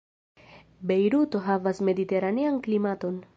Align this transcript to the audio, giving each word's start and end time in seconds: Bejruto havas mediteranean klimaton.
Bejruto 0.91 1.41
havas 1.49 1.83
mediteranean 1.91 2.59
klimaton. 2.69 3.23